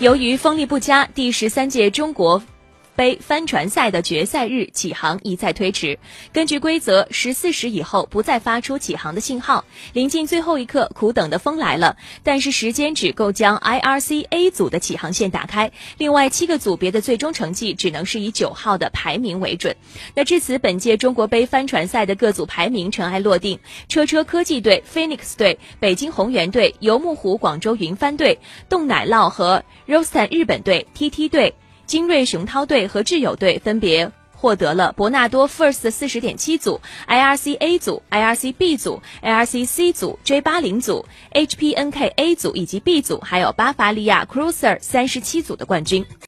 [0.00, 2.40] 由于风力不佳，第十三届中国。
[2.98, 6.00] 杯帆船赛的决赛日起航一再推迟。
[6.32, 9.64] 根据规则，十四时以后不再发出起航的信号。
[9.92, 15.70] 临近最后一刻，苦等的风来了，但是时间只够将 IRC A 组的起航线打开。
[15.96, 19.76] 另外七个组别的最终成绩只能是以九号的排名为准。
[20.16, 23.60] 那至此，本届中国杯帆船赛的各组排名尘埃落定。
[23.88, 31.54] 车车科技队、Phoenix 队、北京宏源队、游牧湖广州云帆队、冻奶酪和 Rostan 日本队、TT 队。
[31.88, 36.78] 精锐熊涛队和挚友队分别获得了伯纳多 First 四十点七组、
[37.08, 46.04] IRC A 组、IRC B 组、IRC C 组、J 八零组、HPNK A 组以及 B 组，还有巴伐利亚 Cruiser 三十七组的冠军。